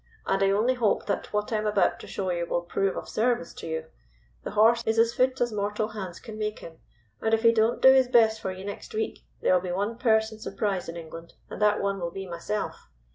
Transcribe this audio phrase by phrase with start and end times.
[0.25, 3.07] "And I only hope that what I am about to show you will prove of
[3.07, 3.85] service to you.
[4.43, 6.79] The horse is as fit as mortal hands can make him,
[7.21, 9.99] and if he don't do his best for you next week there will be one
[9.99, 12.89] person surprised in England, and that one will be myself.